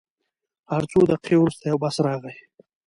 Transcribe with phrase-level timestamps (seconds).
[0.71, 2.35] هر څو دقیقې وروسته یو بس راغی.